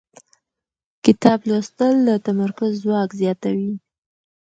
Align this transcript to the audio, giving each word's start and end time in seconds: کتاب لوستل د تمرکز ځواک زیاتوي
کتاب 1.05 1.39
لوستل 1.49 1.95
د 2.09 2.09
تمرکز 2.27 2.71
ځواک 2.83 3.09
زیاتوي 3.21 3.73